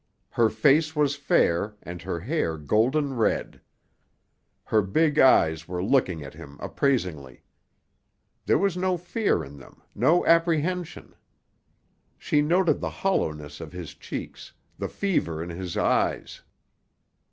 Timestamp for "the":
12.81-12.89, 14.75-14.89